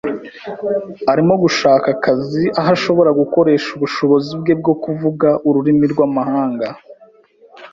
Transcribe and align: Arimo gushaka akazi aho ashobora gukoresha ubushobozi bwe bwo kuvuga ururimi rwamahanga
Arimo 1.11 1.33
gushaka 1.43 1.87
akazi 1.95 2.43
aho 2.59 2.69
ashobora 2.75 3.09
gukoresha 3.19 3.67
ubushobozi 3.77 4.31
bwe 4.41 4.53
bwo 4.59 4.73
kuvuga 4.83 5.27
ururimi 5.47 5.85
rwamahanga 5.93 6.67